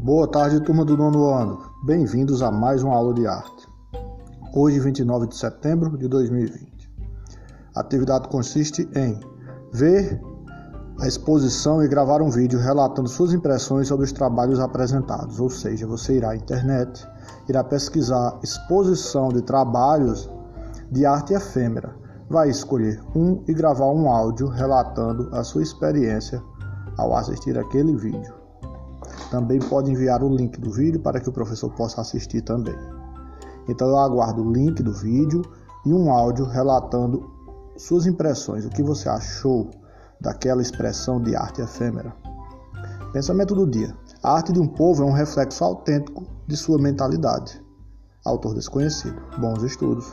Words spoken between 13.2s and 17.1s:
impressões sobre os trabalhos apresentados, ou seja, você irá à internet,